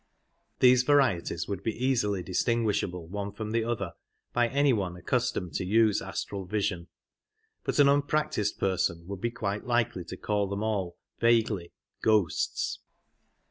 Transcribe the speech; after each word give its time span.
These 0.61 0.81
varieties 0.81 1.47
would 1.47 1.61
be 1.61 1.77
easily 1.85 2.23
distinguishable 2.23 3.05
one 3.05 3.31
from 3.31 3.51
the 3.51 3.63
other 3.63 3.93
by 4.33 4.47
any 4.47 4.73
one 4.73 4.95
accustomed 4.95 5.53
to 5.53 5.63
use 5.63 6.01
astral 6.01 6.45
vision, 6.45 6.87
but 7.63 7.77
an 7.77 7.87
unpractised 7.87 8.57
person 8.57 9.05
would 9.05 9.21
be 9.21 9.29
quite 9.29 9.67
likely 9.67 10.03
to 10.05 10.17
call 10.17 10.47
them 10.47 10.63
all 10.63 10.97
vaguely 11.19 11.71
"ghosts". 12.01 12.79